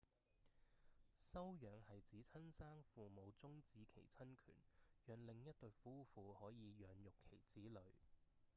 [1.15, 4.55] 收養係指親生父母終止其親權
[5.05, 7.79] 讓另一對夫婦可以養育其子女